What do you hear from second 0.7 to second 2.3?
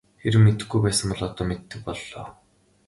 байсан бол одоо мэддэг боллоо.